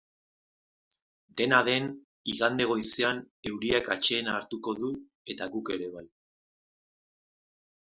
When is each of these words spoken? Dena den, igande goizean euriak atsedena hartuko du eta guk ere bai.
Dena 1.41 1.59
den, 1.67 1.89
igande 2.33 2.67
goizean 2.71 3.21
euriak 3.51 3.91
atsedena 3.97 4.35
hartuko 4.39 4.75
du 4.81 4.91
eta 5.37 5.51
guk 5.59 5.73
ere 5.79 5.93
bai. 6.01 6.05